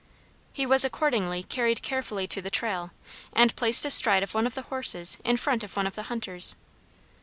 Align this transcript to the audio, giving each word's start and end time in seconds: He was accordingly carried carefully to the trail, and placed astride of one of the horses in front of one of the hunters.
He 0.51 0.65
was 0.65 0.83
accordingly 0.83 1.43
carried 1.43 1.83
carefully 1.83 2.25
to 2.25 2.41
the 2.41 2.49
trail, 2.49 2.89
and 3.33 3.55
placed 3.55 3.85
astride 3.85 4.23
of 4.23 4.33
one 4.33 4.47
of 4.47 4.55
the 4.55 4.63
horses 4.63 5.19
in 5.23 5.37
front 5.37 5.63
of 5.63 5.75
one 5.75 5.85
of 5.85 5.93
the 5.93 6.01
hunters. 6.09 6.55